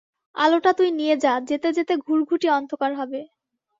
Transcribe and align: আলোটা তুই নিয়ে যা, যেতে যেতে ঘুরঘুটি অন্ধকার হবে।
আলোটা 0.35 0.71
তুই 0.73 0.89
নিয়ে 0.99 1.15
যা, 1.17 1.33
যেতে 1.49 1.69
যেতে 1.77 1.93
ঘুরঘুটি 2.05 2.47
অন্ধকার 2.51 2.91
হবে। 2.95 3.19